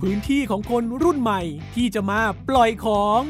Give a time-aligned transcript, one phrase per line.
[0.00, 1.40] พื้นที่ของคนรุ่นใหม่
[1.74, 3.20] ที่จะมาปล่อยของ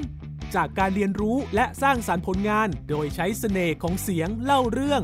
[0.55, 5.03] จากการเรียนรู้และสร้างสารรค์ผลงาน โดยใช้เสน่ห์ของเสียงเล่าเรื่อง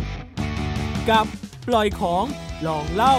[1.11, 1.27] กับ
[1.69, 2.25] ปล่อยของ
[2.67, 3.17] ลองเล่า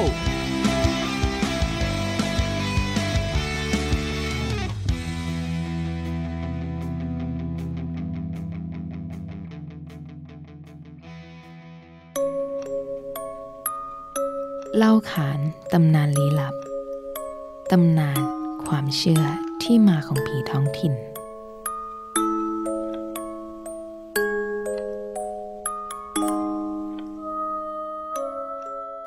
[14.78, 15.40] เล่าขาน
[15.74, 16.56] ตำนานลี้ลับ
[17.72, 18.35] ตำนาน
[18.70, 19.24] ความเชื่อ
[19.64, 20.94] ที่มาของผีท้องถิ่น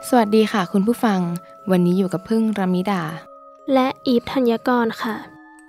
[0.08, 1.20] สวัสดีค่ะคุณผู้ฟัง
[1.70, 3.02] วันนี้อยู่กับพึ่งรามิดา
[3.74, 5.16] และอีฟธัญกรค่ะ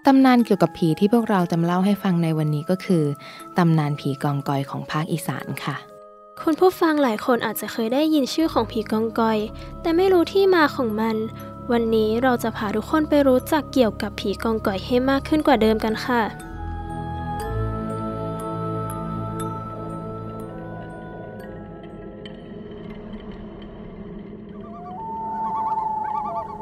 [0.06, 3.04] ตำนานเกี่ยวกับผีที่พวกเราจะมาเล่าให้ฟังในวันนี้ก็คือ
[3.58, 5.78] ตำนานผีกองกอยของภาคอีสานค่ะ
[6.44, 9.40] คุณผู้ฟังหลายคนอาจจะเคยได้ยินชื่อของผีกองกอย
[9.82, 11.16] แต่ไม่รู้ที่มาของมัน
[11.76, 16.22] วันนี้เราจะพาทุกคนไปรู้จักเกี่ยวกับผีกองกอยให้มากขึ้นกว่าเดิมกันค่ะ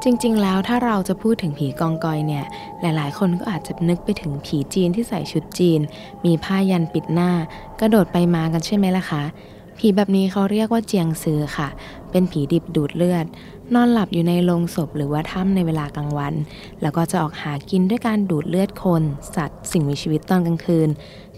[0.04, 2.44] จริงๆ แล้วถ้าเราจะพูดถึงผีกองกอยเนี่ย
[2.80, 5.80] หลายๆ คนก็อาจจะนึกไปถึงผีจีนที่ใส่ชุดจีน
[6.24, 7.30] มีผ้ายันปิดหน้า
[7.80, 9.22] กระโดดไปมากันใช่ไหมล่ะคะ
[9.78, 11.68] ผีแบบนี้เขาเรียกว่าเจียงซือค่ะ
[12.10, 13.26] เป็นผีดิบดูดเลือด
[13.74, 16.34] นอนหลับอยู่ในโรงศพหรือว่าถ้ำในเวลากลางวัน
[16.82, 19.02] แล้วก็จะออกหากินด้วยการดูดเลือดคน
[19.36, 20.88] สัตว์ สิ่งมีชีวิตตอนกลางคืน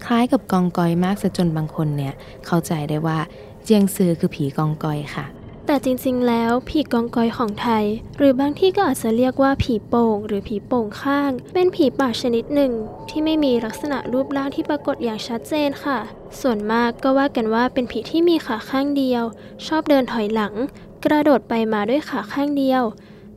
[0.05, 2.15] คล้ายกับกองกอยมากซะจนบางคนเนี่ย
[2.47, 3.19] เข้าใจได้ว่า
[3.65, 5.27] เจียงซือคือผีกองกอยค่ะ
[5.67, 7.85] แต่จริงๆ แล้วผีกองกอยของไทย
[8.19, 12.73] หรือบางที่ก็อาจจะเรียกว่าผีโป่งหรือผีโป่งข้าง เป็นผีป่าชนิดหนึ่ง
[13.09, 15.99] ที่ไม่มีลักษณะรูปร่างที่ปรากฏอย่างชัดเจนค่ะ
[16.41, 19.25] ส่วนมากก็ว่ากันว่าเป็นผีที่มีขาข้างเดียว
[19.67, 20.55] ชอบเดินถอยหลัง
[21.05, 22.83] กระโดดไปมาด้วยขาข้างเดียว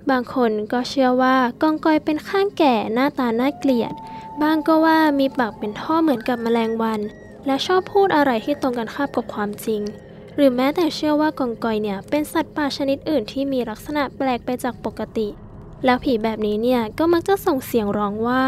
[0.09, 3.93] บางคนก็เชื่อว่ากองกอยเป็นข้างแก่หน้าตาน่าเกลียด
[4.41, 6.99] บางก็ว่ามีปากเป็นท่อเหมือนกับแมลงวัน
[7.45, 9.81] และชอบพูดอะไรที่ตรงกันข้ามกับความจริง
[10.35, 15.27] หรือแม้แต่เชื่อว่ากองกอยเนี่ยเป็นสัตว์ป่าชนิดอื่นที่มีลักษณะแปลกไปจากปกติ
[15.85, 18.43] แล้วผีแบบนี้เนี่ยก็มักจะส่งเสียงร้องว่า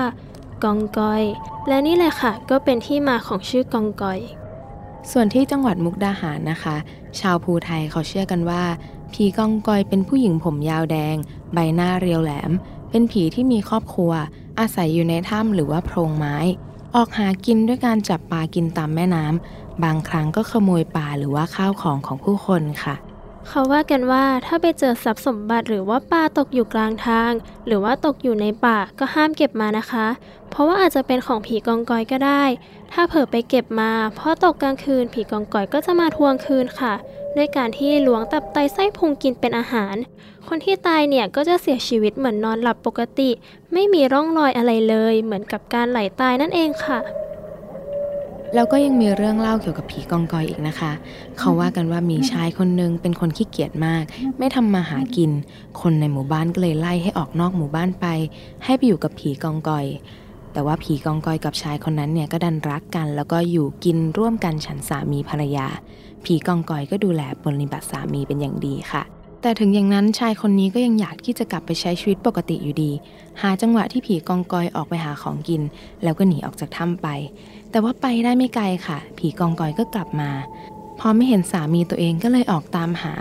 [0.63, 1.23] กองกอย
[1.67, 4.19] และนี่แหละค่ะก็เป็นที่มาของชื่อกองกอย
[5.11, 6.75] ส่วนที่จังหวัดมุกดาหารนะคะ
[7.19, 8.63] ชาวภูไทยเขาเชื่อกันว่า
[9.13, 11.15] ผีกองกอยเป็นผู้หญิงผมยาวแดง
[11.53, 12.51] ใบหน้าเรียวแหลม
[12.89, 14.11] เป็นผีที่มีครอบครัว
[14.59, 16.35] อาศัยอยู่ในถ้ำหรือว่าโพรงไม้
[16.95, 22.95] ออกหากินด้วยการจับปลากินตามแม่น้ำบางครั้งก็ขโมยปลาหรือว่าข้าวของของผู้คนค่ะ
[23.47, 27.31] เขาว่ากันว่าถ้าไปเจอทรัพย์สมบัติหรือว่าปลาตกอยู่กลางทาง
[27.67, 30.07] หรือว่าตกอยู่ในป่าก็ห้ามเก็บมานะคะ
[30.49, 32.43] เพราะว่าอาจจะเป็นของผีกองกอยก็ได้
[32.91, 36.93] ถ้าเผลอไปเก็บมาพอตกกลางคืนผีกองกอยก็จะมาทวงคืนค่ะ
[37.35, 39.95] ด้วยการที่ล้วงตับไตไส้พุงกินเป็นอาหาร
[40.47, 43.29] คนที่ตายเนี่ยก็จะเสียชีวิตเหมือนนอนหลับปกติ
[43.73, 46.99] ไม่มีร่องรอยอะไรเลย เหมือนกับการไหลตายนั่นเองค่ะ
[48.53, 50.91] แล้วก็ยังมีเรื่องเล่าเกี่ยวกับผีกองกอยอีกนะคะ
[51.39, 54.03] เขาว่ากันว่ามีชายคนหนึงเป็นคนขี้เกียจมาก
[54.37, 55.31] ไม่ทำมาหากิน
[55.81, 58.05] คนในหมู่บ้านก็เลยไล่ให้ออกนอกหมู่บ้านไป
[58.65, 59.85] ให้ไปอยู่กับผีกองกอย
[60.53, 65.67] แต่ว่าผีกองกอยกับชายคนนั้นเนี่ยก็ดันรักกัน แล้วก็อยู่กินร่วมกันฉันสามีภรรยา
[66.25, 69.03] ผีกองกอยก็ดูแลปฏิบัติสามีเป็นอย่างดีค่ะ
[69.45, 72.91] แต่ถึงอย่างนั้นชายคนนี้ก็ยังอยากที่จะกลับไปใช้ชีวิตปกติอยู่ดี
[73.41, 75.61] หาจังหวะที่ผีกองกอยออกไปหาของกิน
[76.03, 77.07] แล้วก็หนีออกจากถ้ำไป
[77.71, 80.29] แต่ว่าไปได้ไม่ไกลค่ะ ผีกองกอยก็กลับมา
[80.99, 83.13] พอไม่เห็นสามีตัวเองก็เลยออกตามหา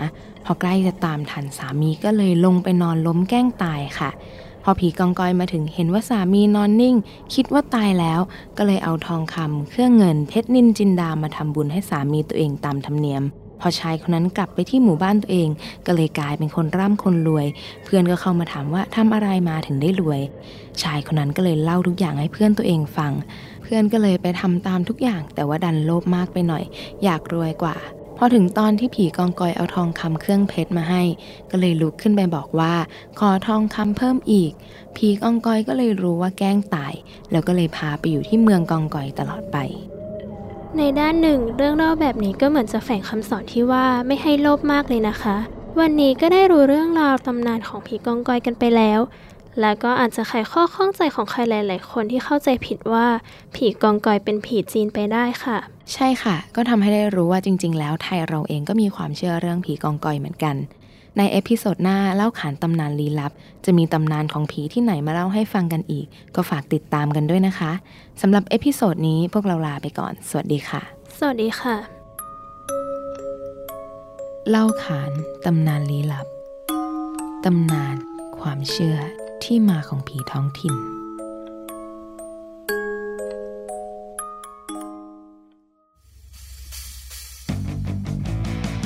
[0.45, 4.09] พอใกล้จะตามทันสามีก็เลยลงไปนอนล้มแกล้งตายค่ะ
[4.63, 6.95] พอผีกองกอยมาถึงเห็นว่าสามีนอนนิ่ง
[7.33, 8.19] คิดว่าตายแล้ว
[8.57, 13.25] ก็เลยเอาทองคำเครื่องเงินเพชรนินจินดามาทำบุญให้สามีตัวเองตามธรรมเนียม
[13.59, 15.49] พอชายคนนั้นกลับไปที่หมู่บ้านตัวเอง
[15.85, 17.47] ก็เลยกลายเป็นคนร่ำคนรวย
[17.85, 20.21] เพื่อนก็เข้ามาถามว่าทำอะไรมาถึงได้รวย
[20.83, 23.11] ชายคนนั้นก็เลยเล่าทุกอย่างให้เพื่อนตัวเองฟัง
[23.63, 26.63] เพื่อนก็เลยไปทำตามทุกอย่าง แต่ว่าดันโลภมากไปหน่อย
[27.03, 27.77] อยากรวยกว่า
[28.17, 31.03] พอถึงตอนที่ผีกองกอยเอาทองคำเครื่องเพชรมาให้
[31.51, 32.73] ก็เลยลุกขึ้นไปบอกว่า
[33.19, 34.51] ขอทองคำเพิ่มอีก
[34.97, 36.93] ผีกองกอยก็เลยรู้ว่าแกล้งตาย
[37.31, 39.57] แล้วก็เลยพาไปอยู่ที่เมืองกองกอยตลอดไป
[40.79, 45.35] ในด้านหนึ่ง เรื่องเล่าแบบนี้ก็เหมือนจะแฝงคำสอนที่ว่าไม่ให้โลภมากเลยนะคะ
[45.79, 48.99] วันนี้ก็ได้รู้เรื่องราวตำนานของผีกองกอยกันไปแล้ว
[49.61, 53.05] และก็อาจจะไขข้อข้องใจของใครหลาย ๆ คนที่เข้าใจผิดว่า
[53.55, 55.57] ผีกองกอยเป็นผีจีนไปได้ค่ะ
[55.93, 60.55] ใช่ค่ะ ก็ทำให้ได้รู้ว่าจริง ๆ แล้วไทยเราเองก็มีความเชื่อเรื่องผีกองกอยเหมือนกัน
[61.17, 63.31] ใน episode หน้าเล่าขานตำนานลี้ลับ
[63.65, 67.71] จะมีตำนานของผีที่ไหนมาเล่าให้ฟังกันอีก ก็ฝากติดตามกันด้วยนะคะ
[68.21, 70.81] สำหรับ episode นี้พวกเราลาไปก่อน สวัสดีค่ะ
[71.17, 71.75] สวัสดีค่ะ
[74.49, 75.11] เล่าขาน
[75.45, 76.27] ตำนานลี้ลับ
[77.45, 77.95] ตำนาน
[78.39, 78.97] ความเชื่อ
[79.43, 80.75] ที่มาของผีท้องถิ่น